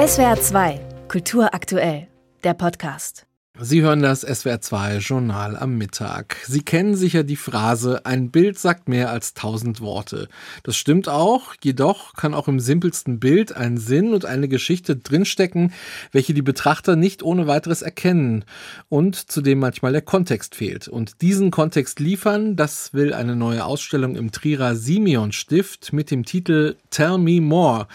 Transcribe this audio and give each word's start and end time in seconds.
SWR 0.00 0.40
2, 0.40 0.80
Kultur 1.08 1.52
aktuell, 1.52 2.08
der 2.42 2.54
Podcast. 2.54 3.26
Sie 3.58 3.82
hören 3.82 4.00
das 4.00 4.26
SWR2 4.26 4.96
Journal 5.00 5.58
am 5.58 5.76
Mittag. 5.76 6.38
Sie 6.46 6.62
kennen 6.62 6.94
sicher 6.94 7.22
die 7.22 7.36
Phrase, 7.36 8.06
ein 8.06 8.30
Bild 8.30 8.58
sagt 8.58 8.88
mehr 8.88 9.10
als 9.10 9.34
tausend 9.34 9.82
Worte. 9.82 10.28
Das 10.62 10.78
stimmt 10.78 11.10
auch, 11.10 11.54
jedoch 11.62 12.14
kann 12.14 12.32
auch 12.32 12.48
im 12.48 12.60
simpelsten 12.60 13.20
Bild 13.20 13.54
ein 13.54 13.76
Sinn 13.76 14.14
und 14.14 14.24
eine 14.24 14.48
Geschichte 14.48 14.96
drinstecken, 14.96 15.74
welche 16.12 16.32
die 16.32 16.40
Betrachter 16.40 16.96
nicht 16.96 17.22
ohne 17.22 17.46
weiteres 17.46 17.82
erkennen 17.82 18.46
und 18.88 19.16
zu 19.16 19.42
dem 19.42 19.58
manchmal 19.58 19.92
der 19.92 20.00
Kontext 20.00 20.54
fehlt. 20.54 20.88
Und 20.88 21.20
diesen 21.20 21.50
Kontext 21.50 22.00
liefern, 22.00 22.56
das 22.56 22.94
will 22.94 23.12
eine 23.12 23.36
neue 23.36 23.66
Ausstellung 23.66 24.16
im 24.16 24.32
Trierer 24.32 24.76
Simeon 24.76 25.32
Stift 25.32 25.92
mit 25.92 26.10
dem 26.10 26.24
Titel 26.24 26.76
Tell 26.88 27.18
Me 27.18 27.42
More. 27.42 27.86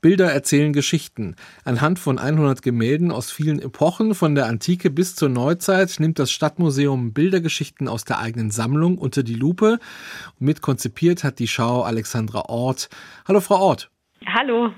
Bilder 0.00 0.32
erzählen 0.32 0.72
Geschichten. 0.72 1.36
Anhand 1.64 1.98
von 1.98 2.18
100 2.18 2.62
Gemälden 2.62 3.12
aus 3.12 3.30
vielen 3.30 3.60
Epochen, 3.60 4.14
von 4.14 4.34
der 4.34 4.46
Antike 4.46 4.90
bis 4.90 5.14
zur 5.14 5.28
Neuzeit, 5.28 5.96
nimmt 5.98 6.18
das 6.18 6.30
Stadtmuseum 6.30 7.12
Bildergeschichten 7.12 7.88
aus 7.88 8.04
der 8.04 8.18
eigenen 8.18 8.50
Sammlung 8.50 8.96
unter 8.98 9.22
die 9.22 9.34
Lupe. 9.34 9.78
Mit 10.38 10.62
konzipiert 10.62 11.22
hat 11.22 11.38
die 11.38 11.48
Schau 11.48 11.82
Alexandra 11.82 12.46
Ort. 12.48 12.88
Hallo, 13.28 13.40
Frau 13.40 13.58
Ort. 13.60 13.90
Hallo. 14.26 14.72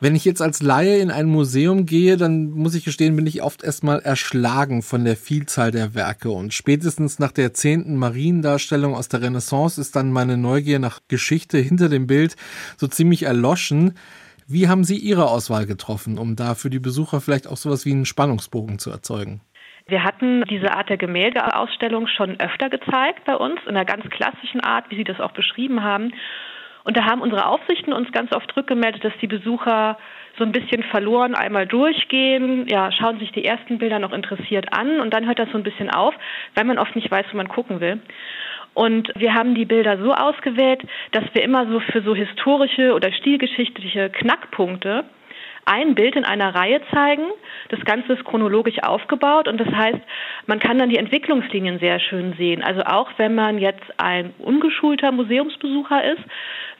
Wenn 0.00 0.16
ich 0.16 0.24
jetzt 0.24 0.42
als 0.42 0.60
Laie 0.60 0.98
in 0.98 1.10
ein 1.10 1.26
Museum 1.26 1.86
gehe, 1.86 2.16
dann 2.16 2.50
muss 2.50 2.74
ich 2.74 2.84
gestehen, 2.84 3.16
bin 3.16 3.26
ich 3.26 3.42
oft 3.42 3.62
erstmal 3.62 4.00
erschlagen 4.00 4.82
von 4.82 5.04
der 5.04 5.16
Vielzahl 5.16 5.70
der 5.70 5.94
Werke. 5.94 6.30
Und 6.30 6.52
spätestens 6.52 7.18
nach 7.18 7.32
der 7.32 7.54
zehnten 7.54 7.96
Mariendarstellung 7.96 8.94
aus 8.94 9.08
der 9.08 9.22
Renaissance 9.22 9.80
ist 9.80 9.96
dann 9.96 10.10
meine 10.10 10.36
Neugier 10.36 10.78
nach 10.78 11.00
Geschichte 11.08 11.58
hinter 11.58 11.88
dem 11.88 12.06
Bild 12.06 12.36
so 12.76 12.86
ziemlich 12.86 13.22
erloschen. 13.22 13.94
Wie 14.46 14.68
haben 14.68 14.84
Sie 14.84 14.98
Ihre 14.98 15.30
Auswahl 15.30 15.66
getroffen, 15.66 16.18
um 16.18 16.36
da 16.36 16.54
für 16.54 16.68
die 16.68 16.78
Besucher 16.78 17.20
vielleicht 17.20 17.46
auch 17.46 17.56
sowas 17.56 17.86
wie 17.86 17.92
einen 17.92 18.04
Spannungsbogen 18.04 18.78
zu 18.78 18.90
erzeugen? 18.90 19.40
Wir 19.86 20.04
hatten 20.04 20.44
diese 20.48 20.72
Art 20.72 20.88
der 20.88 20.96
Gemäldeausstellung 20.96 22.06
schon 22.06 22.40
öfter 22.40 22.70
gezeigt 22.70 23.24
bei 23.26 23.36
uns, 23.36 23.60
in 23.64 23.70
einer 23.70 23.84
ganz 23.84 24.04
klassischen 24.10 24.60
Art, 24.60 24.90
wie 24.90 24.96
Sie 24.96 25.04
das 25.04 25.20
auch 25.20 25.32
beschrieben 25.32 25.82
haben. 25.82 26.12
Und 26.84 26.96
da 26.98 27.04
haben 27.04 27.22
unsere 27.22 27.46
Aufsichten 27.46 27.94
uns 27.94 28.12
ganz 28.12 28.32
oft 28.32 28.54
rückgemeldet, 28.56 29.02
dass 29.04 29.12
die 29.20 29.26
Besucher 29.26 29.96
so 30.36 30.44
ein 30.44 30.52
bisschen 30.52 30.82
verloren 30.82 31.34
einmal 31.34 31.66
durchgehen, 31.66 32.66
ja, 32.68 32.92
schauen 32.92 33.18
sich 33.18 33.32
die 33.32 33.44
ersten 33.44 33.78
Bilder 33.78 33.98
noch 33.98 34.12
interessiert 34.12 34.72
an 34.72 35.00
und 35.00 35.14
dann 35.14 35.26
hört 35.26 35.38
das 35.38 35.50
so 35.50 35.58
ein 35.58 35.62
bisschen 35.62 35.90
auf, 35.90 36.14
weil 36.54 36.64
man 36.64 36.78
oft 36.78 36.94
nicht 36.96 37.10
weiß, 37.10 37.26
wo 37.30 37.36
man 37.36 37.48
gucken 37.48 37.80
will. 37.80 38.00
Und 38.74 39.10
wir 39.14 39.34
haben 39.34 39.54
die 39.54 39.64
Bilder 39.64 39.98
so 39.98 40.12
ausgewählt, 40.12 40.82
dass 41.12 41.24
wir 41.32 41.42
immer 41.42 41.66
so 41.68 41.80
für 41.80 42.02
so 42.02 42.14
historische 42.14 42.92
oder 42.92 43.12
stilgeschichtliche 43.12 44.10
Knackpunkte 44.10 45.04
ein 45.66 45.94
Bild 45.94 46.16
in 46.16 46.24
einer 46.24 46.54
Reihe 46.54 46.80
zeigen. 46.92 47.24
Das 47.70 47.80
Ganze 47.84 48.14
ist 48.14 48.24
chronologisch 48.24 48.82
aufgebaut 48.82 49.48
und 49.48 49.58
das 49.58 49.68
heißt, 49.68 50.00
man 50.46 50.58
kann 50.58 50.78
dann 50.78 50.90
die 50.90 50.98
Entwicklungslinien 50.98 51.78
sehr 51.78 52.00
schön 52.00 52.34
sehen. 52.34 52.62
Also 52.62 52.82
auch 52.82 53.10
wenn 53.16 53.34
man 53.34 53.58
jetzt 53.58 53.84
ein 53.96 54.34
ungeschulter 54.38 55.12
Museumsbesucher 55.12 56.04
ist, 56.12 56.22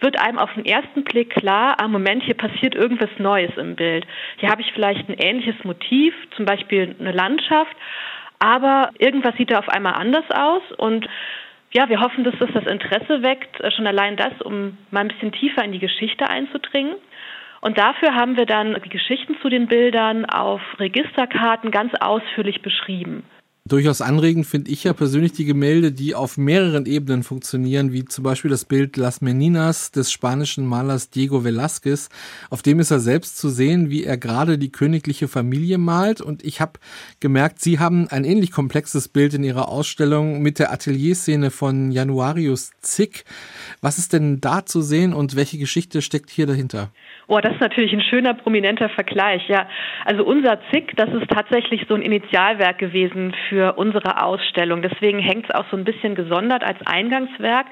wird 0.00 0.20
einem 0.20 0.38
auf 0.38 0.52
den 0.54 0.66
ersten 0.66 1.04
Blick 1.04 1.30
klar, 1.30 1.76
ah, 1.78 1.88
Moment, 1.88 2.22
hier 2.24 2.36
passiert 2.36 2.74
irgendwas 2.74 3.10
Neues 3.18 3.56
im 3.56 3.74
Bild. 3.74 4.06
Hier 4.36 4.50
habe 4.50 4.60
ich 4.60 4.72
vielleicht 4.72 5.08
ein 5.08 5.16
ähnliches 5.18 5.62
Motiv, 5.64 6.14
zum 6.36 6.44
Beispiel 6.44 6.94
eine 6.98 7.12
Landschaft, 7.12 7.74
aber 8.38 8.90
irgendwas 8.98 9.34
sieht 9.36 9.50
da 9.50 9.60
auf 9.60 9.68
einmal 9.68 9.94
anders 9.94 10.24
aus 10.30 10.62
und 10.76 11.08
ja, 11.74 11.88
wir 11.88 12.00
hoffen, 12.00 12.24
dass 12.24 12.34
das 12.38 12.50
das 12.54 12.66
Interesse 12.66 13.22
weckt, 13.22 13.60
äh, 13.60 13.70
schon 13.72 13.86
allein 13.86 14.16
das, 14.16 14.40
um 14.42 14.78
mal 14.90 15.00
ein 15.00 15.08
bisschen 15.08 15.32
tiefer 15.32 15.64
in 15.64 15.72
die 15.72 15.80
Geschichte 15.80 16.28
einzudringen. 16.28 16.94
Und 17.60 17.78
dafür 17.78 18.14
haben 18.14 18.36
wir 18.36 18.46
dann 18.46 18.76
die 18.84 18.90
Geschichten 18.90 19.36
zu 19.40 19.48
den 19.48 19.66
Bildern 19.66 20.24
auf 20.26 20.60
Registerkarten 20.78 21.70
ganz 21.70 21.92
ausführlich 21.98 22.62
beschrieben. 22.62 23.24
Durchaus 23.66 24.02
anregend 24.02 24.44
finde 24.44 24.70
ich 24.70 24.84
ja 24.84 24.92
persönlich 24.92 25.32
die 25.32 25.46
Gemälde, 25.46 25.90
die 25.90 26.14
auf 26.14 26.36
mehreren 26.36 26.84
Ebenen 26.84 27.22
funktionieren, 27.22 27.94
wie 27.94 28.04
zum 28.04 28.22
Beispiel 28.22 28.50
das 28.50 28.66
Bild 28.66 28.98
Las 28.98 29.22
Meninas 29.22 29.90
des 29.90 30.12
spanischen 30.12 30.66
Malers 30.66 31.08
Diego 31.08 31.38
Velázquez. 31.38 32.10
Auf 32.50 32.60
dem 32.60 32.78
ist 32.78 32.90
er 32.90 32.98
selbst 32.98 33.38
zu 33.38 33.48
sehen, 33.48 33.88
wie 33.88 34.04
er 34.04 34.18
gerade 34.18 34.58
die 34.58 34.70
königliche 34.70 35.28
Familie 35.28 35.78
malt. 35.78 36.20
Und 36.20 36.44
ich 36.44 36.60
habe 36.60 36.72
gemerkt, 37.20 37.58
Sie 37.58 37.78
haben 37.78 38.06
ein 38.10 38.24
ähnlich 38.24 38.52
komplexes 38.52 39.08
Bild 39.08 39.32
in 39.32 39.42
Ihrer 39.42 39.70
Ausstellung 39.70 40.42
mit 40.42 40.58
der 40.58 40.70
Atelierszene 40.70 41.50
von 41.50 41.90
Januarius 41.90 42.72
Zick. 42.82 43.24
Was 43.80 43.96
ist 43.96 44.12
denn 44.12 44.42
da 44.42 44.66
zu 44.66 44.82
sehen 44.82 45.14
und 45.14 45.36
welche 45.36 45.56
Geschichte 45.56 46.02
steckt 46.02 46.28
hier 46.28 46.46
dahinter? 46.46 46.90
Oh, 47.28 47.40
das 47.40 47.54
ist 47.54 47.60
natürlich 47.62 47.94
ein 47.94 48.02
schöner, 48.02 48.34
prominenter 48.34 48.90
Vergleich. 48.90 49.48
Ja, 49.48 49.66
also 50.04 50.22
unser 50.22 50.60
ZIC, 50.70 50.94
das 50.96 51.08
ist 51.14 51.30
tatsächlich 51.30 51.86
so 51.88 51.94
ein 51.94 52.02
Initialwerk 52.02 52.76
gewesen 52.76 53.34
für 53.54 53.74
unsere 53.74 54.20
Ausstellung. 54.20 54.82
Deswegen 54.82 55.20
hängt 55.20 55.48
es 55.48 55.54
auch 55.54 55.64
so 55.70 55.76
ein 55.76 55.84
bisschen 55.84 56.16
gesondert 56.16 56.64
als 56.64 56.78
Eingangswerk 56.84 57.66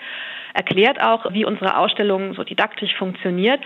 erklärt 0.55 1.03
auch, 1.03 1.33
wie 1.33 1.47
unsere 1.47 1.79
Ausstellung 1.79 2.35
so 2.35 2.45
didaktisch 2.45 2.95
funktioniert. 2.99 3.59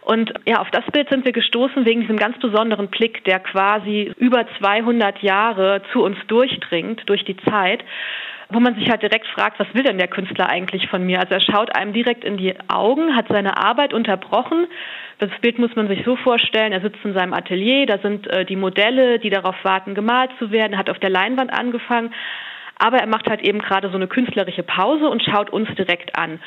Und 0.00 0.32
ja, 0.44 0.60
auf 0.60 0.68
das 0.72 0.84
Bild 0.92 1.08
sind 1.08 1.24
wir 1.24 1.30
gestoßen 1.30 1.84
wegen 1.84 2.00
diesem 2.00 2.16
ganz 2.16 2.36
besonderen 2.40 2.88
Blick, 2.88 3.22
der 3.24 3.38
quasi 3.38 4.12
über 4.18 4.44
200 4.58 5.22
Jahre 5.22 5.82
zu 5.92 6.02
uns 6.02 6.16
durchdringt, 6.26 7.02
durch 7.06 7.24
die 7.24 7.36
Zeit 7.36 7.84
wo 8.52 8.60
man 8.60 8.74
sich 8.74 8.88
halt 8.90 9.02
direkt 9.02 9.26
fragt, 9.28 9.58
was 9.58 9.72
will 9.74 9.82
denn 9.82 9.98
der 9.98 10.08
Künstler 10.08 10.48
eigentlich 10.48 10.88
von 10.88 11.04
mir? 11.04 11.20
Also 11.20 11.34
er 11.34 11.40
schaut 11.40 11.74
einem 11.76 11.92
direkt 11.92 12.24
in 12.24 12.36
die 12.36 12.54
Augen, 12.68 13.16
hat 13.16 13.26
seine 13.28 13.56
Arbeit 13.56 13.92
unterbrochen. 13.94 14.66
Das 15.18 15.30
Bild 15.40 15.58
muss 15.58 15.74
man 15.76 15.88
sich 15.88 16.04
so 16.04 16.16
vorstellen, 16.16 16.72
er 16.72 16.80
sitzt 16.80 17.04
in 17.04 17.14
seinem 17.14 17.34
Atelier, 17.34 17.86
da 17.86 17.98
sind 17.98 18.26
äh, 18.28 18.44
die 18.44 18.56
Modelle, 18.56 19.18
die 19.18 19.30
darauf 19.30 19.56
warten, 19.62 19.94
gemalt 19.94 20.30
zu 20.38 20.50
werden, 20.50 20.76
hat 20.76 20.90
auf 20.90 20.98
der 20.98 21.10
Leinwand 21.10 21.52
angefangen, 21.52 22.12
aber 22.78 22.98
er 22.98 23.06
macht 23.06 23.28
halt 23.28 23.42
eben 23.42 23.60
gerade 23.60 23.88
so 23.90 23.96
eine 23.96 24.08
künstlerische 24.08 24.62
Pause 24.62 25.08
und 25.08 25.22
schaut 25.22 25.50
uns 25.50 25.68
direkt 25.76 26.18
an. 26.18 26.40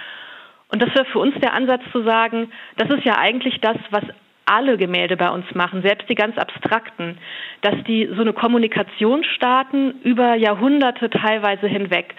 Und 0.70 0.82
das 0.82 0.94
wäre 0.96 1.06
für 1.06 1.20
uns 1.20 1.36
der 1.40 1.54
Ansatz 1.54 1.84
zu 1.92 2.04
sagen, 2.04 2.52
das 2.78 2.90
ist 2.90 3.06
ja 3.06 3.18
eigentlich 3.18 3.62
das, 3.62 3.78
was 3.92 4.04
alle 4.46 4.78
Gemälde 4.78 5.18
bei 5.18 5.30
uns 5.30 5.46
machen, 5.54 5.82
selbst 5.82 6.10
die 6.10 6.16
ganz 6.16 6.38
abstrakten, 6.38 7.18
dass 7.62 7.76
die 7.88 8.10
so 8.16 8.22
eine 8.22 8.34
Kommunikation 8.34 9.24
starten 9.24 10.02
über 10.04 10.36
Jahrhunderte 10.36 11.10
teilweise 11.10 11.68
hinweg 11.68 12.16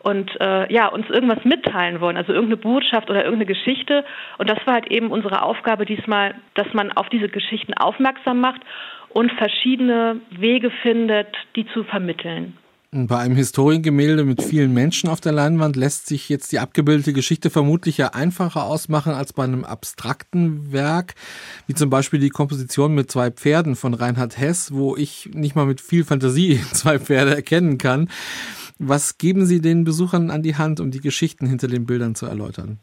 und 0.00 0.30
äh, 0.40 0.72
ja 0.72 0.88
uns 0.88 1.08
irgendwas 1.08 1.44
mitteilen 1.44 2.00
wollen, 2.00 2.16
also 2.16 2.32
irgendeine 2.32 2.58
Botschaft 2.58 3.10
oder 3.10 3.24
irgendeine 3.24 3.46
Geschichte. 3.46 4.04
Und 4.38 4.48
das 4.48 4.58
war 4.66 4.74
halt 4.74 4.88
eben 4.88 5.10
unsere 5.10 5.42
Aufgabe 5.42 5.84
diesmal, 5.84 6.34
dass 6.54 6.72
man 6.72 6.92
auf 6.92 7.08
diese 7.08 7.28
Geschichten 7.28 7.74
aufmerksam 7.74 8.40
macht 8.40 8.60
und 9.10 9.32
verschiedene 9.32 10.20
Wege 10.30 10.70
findet, 10.82 11.28
die 11.56 11.66
zu 11.68 11.84
vermitteln. 11.84 12.56
Bei 12.90 13.18
einem 13.18 13.36
Historiengemälde 13.36 14.24
mit 14.24 14.42
vielen 14.42 14.72
Menschen 14.72 15.10
auf 15.10 15.20
der 15.20 15.32
Leinwand 15.32 15.76
lässt 15.76 16.06
sich 16.06 16.30
jetzt 16.30 16.52
die 16.52 16.58
abgebildete 16.58 17.12
Geschichte 17.12 17.50
vermutlich 17.50 17.98
ja 17.98 18.14
einfacher 18.14 18.64
ausmachen 18.64 19.12
als 19.12 19.34
bei 19.34 19.44
einem 19.44 19.66
abstrakten 19.66 20.72
Werk, 20.72 21.12
wie 21.66 21.74
zum 21.74 21.90
Beispiel 21.90 22.18
die 22.18 22.30
Komposition 22.30 22.94
mit 22.94 23.10
zwei 23.10 23.30
Pferden 23.30 23.76
von 23.76 23.92
Reinhard 23.92 24.38
Hess, 24.38 24.72
wo 24.72 24.96
ich 24.96 25.28
nicht 25.34 25.54
mal 25.54 25.66
mit 25.66 25.82
viel 25.82 26.02
Fantasie 26.02 26.60
zwei 26.72 26.98
Pferde 26.98 27.34
erkennen 27.34 27.76
kann. 27.76 28.08
Was 28.78 29.18
geben 29.18 29.44
Sie 29.44 29.60
den 29.60 29.84
Besuchern 29.84 30.30
an 30.30 30.42
die 30.42 30.56
Hand, 30.56 30.80
um 30.80 30.90
die 30.90 31.00
Geschichten 31.00 31.46
hinter 31.46 31.68
den 31.68 31.84
Bildern 31.84 32.14
zu 32.14 32.24
erläutern? 32.24 32.80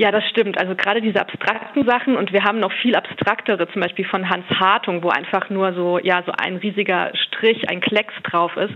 Ja, 0.00 0.10
das 0.10 0.24
stimmt. 0.30 0.58
Also 0.58 0.74
gerade 0.74 1.02
diese 1.02 1.20
abstrakten 1.20 1.84
Sachen 1.86 2.16
und 2.16 2.32
wir 2.32 2.42
haben 2.42 2.58
noch 2.58 2.72
viel 2.80 2.96
abstraktere, 2.96 3.68
zum 3.70 3.82
Beispiel 3.82 4.06
von 4.06 4.30
Hans 4.30 4.46
Hartung, 4.48 5.02
wo 5.02 5.10
einfach 5.10 5.50
nur 5.50 5.74
so, 5.74 5.98
ja, 5.98 6.22
so 6.24 6.32
ein 6.32 6.56
riesiger 6.56 7.12
Strich, 7.40 7.68
ein 7.70 7.80
Klecks 7.80 8.14
drauf 8.24 8.56
ist. 8.56 8.74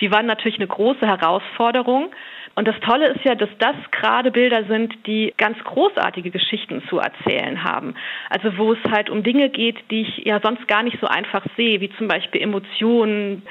Die 0.00 0.10
waren 0.10 0.26
natürlich 0.26 0.58
eine 0.58 0.66
große 0.66 1.06
Herausforderung. 1.06 2.10
Und 2.54 2.66
das 2.66 2.74
Tolle 2.80 3.08
ist 3.08 3.24
ja, 3.24 3.36
dass 3.36 3.50
das 3.60 3.76
gerade 3.92 4.32
Bilder 4.32 4.64
sind, 4.64 4.92
die 5.06 5.32
ganz 5.36 5.56
großartige 5.62 6.30
Geschichten 6.30 6.82
zu 6.88 6.98
erzählen 6.98 7.62
haben. 7.62 7.94
Also 8.30 8.58
wo 8.58 8.72
es 8.72 8.78
halt 8.90 9.10
um 9.10 9.22
Dinge 9.22 9.48
geht, 9.48 9.76
die 9.92 10.00
ich 10.00 10.26
ja 10.26 10.40
sonst 10.42 10.66
gar 10.66 10.82
nicht 10.82 10.98
so 11.00 11.06
einfach 11.06 11.44
sehe, 11.56 11.80
wie 11.80 11.90
zum 11.98 12.08
Beispiel 12.08 12.42
Emotionen 12.42 13.42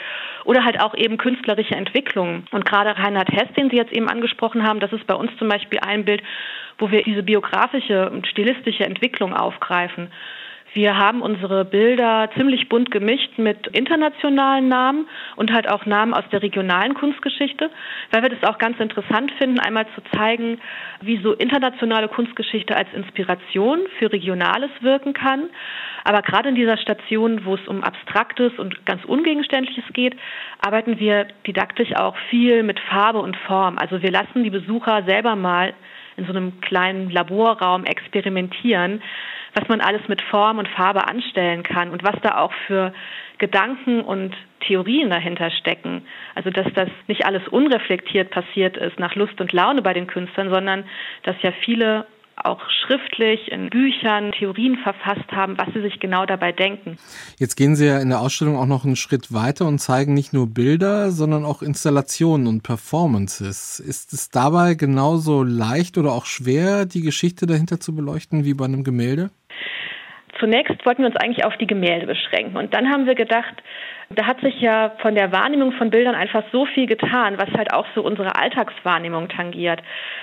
oder 0.44 0.66
halt 0.66 0.82
auch 0.82 0.94
eben 0.94 1.18
künstlerische 1.18 1.76
Entwicklungen. 1.76 2.48
Und 2.52 2.66
gerade 2.66 2.98
Reinhard 2.98 3.32
Hess, 3.32 3.48
den 3.56 3.70
Sie 3.70 3.78
jetzt 3.78 3.94
eben 3.94 4.10
angesprochen 4.10 4.68
haben, 4.68 4.82
das 4.82 4.92
ist 4.92 5.08
bei 5.08 5.16
uns 5.16 5.32
zum 5.38 5.48
Beispiel 5.48 5.80
ein 5.80 6.04
Bild, 6.04 6.22
wo 6.78 6.92
wir 6.92 7.04
diese 7.04 7.24
biografische 7.24 8.10
und 8.10 8.28
stilistische 8.28 8.84
Entwicklung 8.84 9.34
aufgreifen. 9.34 10.12
Wir 10.78 10.96
haben 10.96 11.24
unsere 11.24 11.66
Bilder 11.66 12.30
ziemlich 12.38 12.70
bunt 12.70 12.92
gemischt 12.92 13.40
mit 13.40 13.66
internationalen 13.76 14.68
Namen 14.68 15.08
und 15.36 15.52
halt 15.52 15.68
auch 15.68 15.88
Namen 15.88 16.14
aus 16.14 16.24
der 16.32 16.44
regionalen 16.44 16.94
Kunstgeschichte, 16.94 17.72
weil 18.12 18.22
wir 18.22 18.30
das 18.30 18.44
auch 18.44 18.60
ganz 18.60 18.80
interessant 18.80 19.32
finden, 19.40 19.60
einmal 19.60 19.88
zu 19.96 20.04
zeigen, 20.16 20.60
wie 21.02 21.20
so 21.24 21.34
internationale 21.34 22.08
Kunstgeschichte 22.08 22.76
als 22.76 22.90
Inspiration 22.94 23.80
für 23.98 24.14
Regionales 24.14 24.70
wirken 24.82 25.14
kann. 25.14 25.50
Aber 26.04 26.22
gerade 26.22 26.50
in 26.50 26.56
dieser 26.56 26.78
Station, 26.78 27.44
wo 27.44 27.56
es 27.56 27.68
um 27.68 27.84
Abstraktes 27.84 28.52
und 28.60 28.86
ganz 28.86 29.04
Ungegenständliches 29.04 29.86
geht, 29.94 30.16
arbeiten 30.64 31.00
wir 31.00 31.26
didaktisch 31.48 31.96
auch 31.96 32.16
viel 32.30 32.62
mit 32.62 32.80
Farbe 32.82 33.18
und 33.18 33.36
Form. 33.36 33.80
Also 33.80 34.04
wir 34.04 34.12
lassen 34.12 34.44
die 34.44 34.52
Besucher 34.52 35.02
selber 35.08 35.36
mal 35.36 35.74
in 36.18 36.26
so 36.26 36.34
einem 36.34 36.62
kleinen 36.62 37.10
Laborraum 37.10 37.84
experimentieren, 37.86 39.02
was 39.58 39.68
man 39.70 39.82
alles 39.82 40.08
mit 40.08 40.22
Form 40.22 40.60
und 40.60 40.68
Farbe 40.68 41.08
anstellen 41.08 41.64
kann 41.64 41.90
und 41.90 42.04
was 42.04 42.16
da 42.22 42.38
auch 42.38 42.54
für 42.68 42.94
Gedanken 43.40 44.02
und 44.02 44.36
Theorien 44.60 45.10
dahinter 45.10 45.50
stecken. 45.50 46.06
Also 46.36 46.52
dass 46.52 46.68
das 46.76 46.90
nicht 47.08 47.26
alles 47.26 47.48
unreflektiert 47.48 48.30
passiert 48.30 48.78
ist 48.78 49.00
nach 49.00 49.16
Lust 49.16 49.42
und 49.42 49.52
Laune 49.54 49.82
bei 49.82 49.94
den 49.94 50.06
Künstlern, 50.06 50.52
sondern 50.52 50.84
dass 51.24 51.36
ja 51.42 51.52
viele 51.52 52.06
auch 52.44 52.62
schriftlich 52.70 53.52
in 53.52 53.70
Büchern 53.70 54.32
Theorien 54.32 54.78
verfasst 54.78 55.32
haben, 55.32 55.58
was 55.58 55.68
sie 55.74 55.82
sich 55.82 56.00
genau 56.00 56.26
dabei 56.26 56.52
denken. 56.52 56.98
Jetzt 57.38 57.56
gehen 57.56 57.76
Sie 57.76 57.88
ja 57.88 58.00
in 58.00 58.10
der 58.10 58.22
Ausstellung 58.22 58.58
auch 58.58 58.66
noch 58.66 58.86
einen 58.86 58.96
Schritt 58.96 59.34
weiter 59.34 59.66
und 59.66 59.80
zeigen 59.80 60.14
nicht 60.14 60.34
nur 60.34 60.48
Bilder, 60.48 61.12
sondern 61.12 61.46
auch 61.46 61.62
Installationen 61.62 62.48
und 62.48 62.64
Performances. 62.64 63.80
Ist 63.80 64.14
es 64.14 64.30
dabei 64.30 64.76
genauso 64.76 65.44
leicht 65.44 65.98
oder 65.98 66.12
auch 66.12 66.26
schwer, 66.26 66.86
die 66.86 67.02
Geschichte 67.02 67.46
dahinter 67.46 67.80
zu 67.80 67.96
beleuchten 67.96 68.46
wie 68.46 68.54
bei 68.54 68.66
einem 68.66 68.84
Gemälde? 68.84 69.30
Zunächst 70.40 70.86
wollten 70.86 71.02
wir 71.02 71.08
uns 71.08 71.18
eigentlich 71.18 71.46
auf 71.46 71.58
die 71.58 71.66
Gemälde 71.66 72.06
beschränken 72.06 72.58
und 72.58 72.74
dann 72.74 72.92
haben 72.92 73.08
wir 73.08 73.16
gedacht, 73.16 73.56
da 74.10 74.26
hat 74.26 74.40
sich 74.40 74.62
ja 74.62 74.94
von 75.02 75.16
der 75.16 75.34
Wahrnehmung 75.34 75.74
von 75.74 75.90
Bildern 75.90 76.16
einfach 76.16 76.44
so 76.54 76.66
viel 76.66 76.88
getan, 76.88 77.38
was 77.38 77.50
halt 77.52 77.74
auch 77.74 77.86
so 77.94 78.02
unsere 78.02 78.36
Alltagswahrnehmung 78.36 79.28
tangiert. 79.28 79.82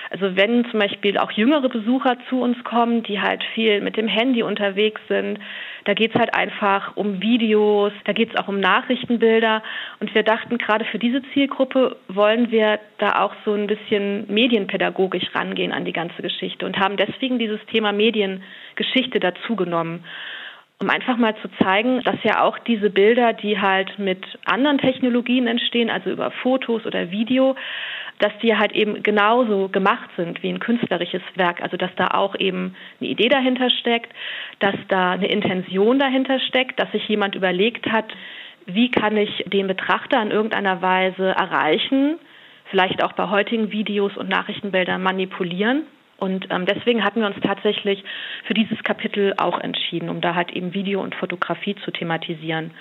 Also 0.09 0.35
wenn 0.35 0.65
zum 0.71 0.79
Beispiel 0.79 1.19
auch 1.19 1.31
jüngere 1.31 1.69
Besucher 1.69 2.17
zu 2.29 2.41
uns 2.41 2.61
kommen, 2.63 3.03
die 3.03 3.21
halt 3.21 3.43
viel 3.53 3.81
mit 3.81 3.95
dem 3.95 4.07
Handy 4.07 4.41
unterwegs 4.41 5.01
sind, 5.07 5.39
da 5.83 5.93
geht's 5.93 6.15
halt 6.15 6.33
einfach 6.33 6.97
um 6.97 7.21
Videos, 7.21 7.93
da 8.05 8.13
geht's 8.13 8.35
auch 8.35 8.47
um 8.47 8.59
Nachrichtenbilder. 8.59 9.61
Und 9.99 10.15
wir 10.15 10.23
dachten, 10.23 10.57
gerade 10.57 10.85
für 10.85 10.97
diese 10.97 11.21
Zielgruppe 11.33 11.97
wollen 12.07 12.49
wir 12.49 12.79
da 12.97 13.21
auch 13.21 13.33
so 13.45 13.53
ein 13.53 13.67
bisschen 13.67 14.25
medienpädagogisch 14.33 15.35
rangehen 15.35 15.71
an 15.71 15.85
die 15.85 15.93
ganze 15.93 16.23
Geschichte 16.23 16.65
und 16.65 16.79
haben 16.79 16.97
deswegen 16.97 17.37
dieses 17.37 17.63
Thema 17.67 17.91
Mediengeschichte 17.91 19.19
dazugenommen 19.19 20.03
um 20.79 20.89
einfach 20.89 21.17
mal 21.17 21.35
zu 21.41 21.49
zeigen, 21.63 22.01
dass 22.03 22.21
ja 22.23 22.41
auch 22.43 22.59
diese 22.59 22.89
Bilder, 22.89 23.33
die 23.33 23.59
halt 23.59 23.97
mit 23.97 24.23
anderen 24.45 24.77
Technologien 24.77 25.47
entstehen, 25.47 25.89
also 25.89 26.09
über 26.09 26.31
Fotos 26.31 26.85
oder 26.85 27.11
Video, 27.11 27.55
dass 28.19 28.31
die 28.41 28.55
halt 28.57 28.73
eben 28.73 29.01
genauso 29.03 29.69
gemacht 29.69 30.09
sind 30.17 30.41
wie 30.43 30.49
ein 30.49 30.59
künstlerisches 30.59 31.21
Werk. 31.35 31.61
Also 31.61 31.77
dass 31.77 31.93
da 31.95 32.07
auch 32.09 32.35
eben 32.37 32.75
eine 32.99 33.09
Idee 33.09 33.29
dahinter 33.29 33.69
steckt, 33.69 34.11
dass 34.59 34.75
da 34.89 35.11
eine 35.11 35.27
Intention 35.27 35.99
dahinter 35.99 36.39
steckt, 36.39 36.79
dass 36.79 36.91
sich 36.91 37.07
jemand 37.07 37.35
überlegt 37.35 37.91
hat, 37.91 38.05
wie 38.65 38.89
kann 38.89 39.15
ich 39.15 39.45
den 39.47 39.67
Betrachter 39.67 40.21
in 40.21 40.31
irgendeiner 40.31 40.81
Weise 40.81 41.29
erreichen, 41.29 42.17
vielleicht 42.69 43.03
auch 43.03 43.13
bei 43.13 43.29
heutigen 43.29 43.71
Videos 43.71 44.17
und 44.17 44.27
Nachrichtenbildern 44.27 45.01
manipulieren 45.01 45.83
und 46.17 46.47
ähm, 46.49 46.65
deswegen 46.65 47.03
hatten 47.03 47.19
wir 47.19 47.27
uns 47.27 47.39
tatsächlich 47.41 48.03
für 48.45 48.53
dieses 48.53 48.81
Kapitel 48.83 49.33
auch 49.37 49.59
entschieden, 49.59 50.09
um 50.09 50.21
da 50.21 50.35
halt 50.35 50.51
eben 50.51 50.73
Video 50.73 51.01
und 51.01 51.15
Fotografie 51.15 51.75
zu 51.83 51.91
thematisieren. 51.91 52.71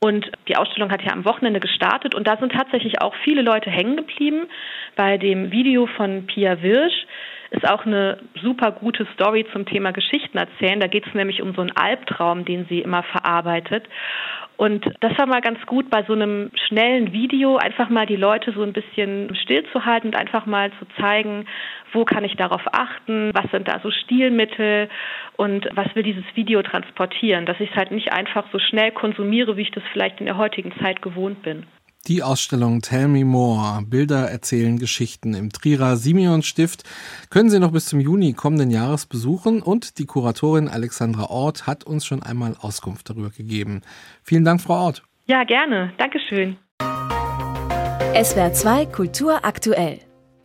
Und 0.00 0.30
die 0.46 0.56
Ausstellung 0.56 0.92
hat 0.92 1.02
ja 1.02 1.12
am 1.12 1.24
Wochenende 1.24 1.60
gestartet 1.60 2.14
und 2.14 2.26
da 2.26 2.36
sind 2.36 2.52
tatsächlich 2.52 3.00
auch 3.00 3.14
viele 3.24 3.42
Leute 3.42 3.70
hängen 3.70 3.96
geblieben. 3.96 4.46
Bei 4.94 5.18
dem 5.18 5.50
Video 5.50 5.86
von 5.86 6.26
Pia 6.26 6.62
Wirsch 6.62 7.06
ist 7.50 7.68
auch 7.68 7.86
eine 7.86 8.18
super 8.42 8.72
gute 8.72 9.06
Story 9.14 9.46
zum 9.52 9.66
Thema 9.66 9.92
Geschichten 9.92 10.38
erzählen. 10.38 10.80
Da 10.80 10.86
geht 10.86 11.06
es 11.06 11.14
nämlich 11.14 11.42
um 11.42 11.54
so 11.54 11.62
einen 11.62 11.76
Albtraum, 11.76 12.44
den 12.44 12.66
sie 12.68 12.80
immer 12.80 13.02
verarbeitet. 13.04 13.84
Und 14.58 14.84
das 15.00 15.16
war 15.16 15.26
mal 15.26 15.40
ganz 15.40 15.64
gut 15.66 15.88
bei 15.88 16.02
so 16.02 16.14
einem 16.14 16.50
schnellen 16.66 17.12
Video, 17.12 17.58
einfach 17.58 17.90
mal 17.90 18.06
die 18.06 18.16
Leute 18.16 18.52
so 18.52 18.64
ein 18.64 18.72
bisschen 18.72 19.34
stillzuhalten 19.36 20.10
und 20.10 20.16
einfach 20.16 20.46
mal 20.46 20.72
zu 20.80 20.86
zeigen, 21.00 21.46
wo 21.92 22.04
kann 22.04 22.24
ich 22.24 22.34
darauf 22.34 22.62
achten, 22.72 23.30
was 23.34 23.48
sind 23.52 23.68
da 23.68 23.78
so 23.84 23.92
Stilmittel 23.92 24.88
und 25.36 25.68
was 25.74 25.94
will 25.94 26.02
dieses 26.02 26.24
Video 26.34 26.60
transportieren, 26.62 27.46
dass 27.46 27.60
ich 27.60 27.70
es 27.70 27.76
halt 27.76 27.92
nicht 27.92 28.12
einfach 28.12 28.46
so 28.50 28.58
schnell 28.58 28.90
konsumiere, 28.90 29.56
wie 29.56 29.62
ich 29.62 29.70
das 29.70 29.84
vielleicht 29.92 30.18
in 30.18 30.26
der 30.26 30.38
heutigen 30.38 30.72
Zeit 30.82 31.02
gewohnt 31.02 31.42
bin. 31.42 31.64
Die 32.08 32.22
Ausstellung 32.22 32.80
Tell 32.80 33.06
Me 33.06 33.22
More, 33.22 33.82
Bilder 33.82 34.30
erzählen 34.30 34.78
Geschichten 34.78 35.34
im 35.34 35.52
Trierer 35.52 35.98
Simeon 35.98 36.40
Stift 36.42 36.84
können 37.28 37.50
Sie 37.50 37.58
noch 37.58 37.70
bis 37.70 37.84
zum 37.84 38.00
Juni 38.00 38.32
kommenden 38.32 38.70
Jahres 38.70 39.04
besuchen 39.04 39.60
und 39.60 39.98
die 39.98 40.06
Kuratorin 40.06 40.68
Alexandra 40.68 41.28
Ort 41.28 41.66
hat 41.66 41.84
uns 41.84 42.06
schon 42.06 42.22
einmal 42.22 42.56
Auskunft 42.62 43.10
darüber 43.10 43.28
gegeben. 43.28 43.82
Vielen 44.22 44.46
Dank, 44.46 44.62
Frau 44.62 44.86
Ort. 44.86 45.02
Ja, 45.26 45.44
gerne. 45.44 45.92
Dankeschön. 45.98 46.56
SWR 48.14 48.54
2 48.54 48.86
Kultur 48.86 49.44
aktuell. 49.44 50.00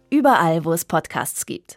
Überall, 0.10 0.66
wo 0.66 0.74
es 0.74 0.84
Podcasts 0.84 1.46
gibt. 1.46 1.72